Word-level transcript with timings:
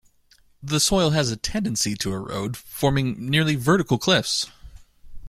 The 0.63 0.79
soil 0.79 1.11
has 1.11 1.29
a 1.29 1.37
tendency 1.37 1.93
to 1.97 2.11
erode, 2.11 2.57
forming 2.57 3.29
nearly 3.29 3.53
vertical 3.53 3.99
cliffs. 3.99 4.47